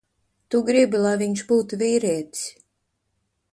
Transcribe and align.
Tu 0.55 0.61
gribi, 0.69 1.01
lai 1.03 1.11
viņš 1.23 1.45
būtu 1.53 1.79
vīrietis. 1.83 2.43